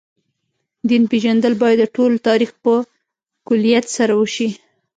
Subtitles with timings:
[0.89, 2.73] دین پېژندل باید د ټول تاریخ په
[3.47, 4.49] کُلیت سره وشي.